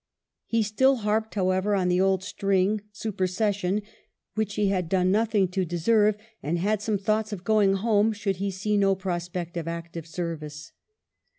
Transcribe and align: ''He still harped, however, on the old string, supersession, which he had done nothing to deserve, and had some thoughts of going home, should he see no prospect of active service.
''He 0.47 0.63
still 0.63 0.95
harped, 1.05 1.35
however, 1.35 1.75
on 1.75 1.87
the 1.87 2.01
old 2.01 2.23
string, 2.23 2.81
supersession, 2.91 3.83
which 4.33 4.55
he 4.55 4.69
had 4.69 4.89
done 4.89 5.11
nothing 5.11 5.47
to 5.49 5.63
deserve, 5.63 6.17
and 6.41 6.57
had 6.57 6.81
some 6.81 6.97
thoughts 6.97 7.31
of 7.31 7.43
going 7.43 7.73
home, 7.75 8.11
should 8.11 8.37
he 8.37 8.49
see 8.49 8.77
no 8.77 8.95
prospect 8.95 9.57
of 9.57 9.67
active 9.67 10.07
service. 10.07 10.71